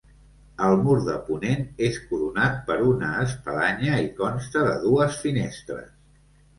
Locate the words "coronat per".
2.07-2.79